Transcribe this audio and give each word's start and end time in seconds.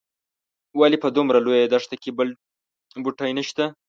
ولې 0.79 0.97
په 1.03 1.07
دومره 1.15 1.37
لویه 1.45 1.67
دښته 1.73 1.95
کې 2.01 2.11
بل 2.17 2.29
بوټی 3.03 3.31
نه 3.37 3.43
شته. 3.49 3.65